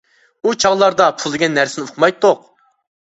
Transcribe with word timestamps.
ئۇ 0.47 0.53
چاغلاردا 0.63 1.09
پۇل 1.19 1.35
دېگەن 1.37 1.55
نەرسىنى 1.59 1.85
ئۇقمايتتۇق. 1.85 2.41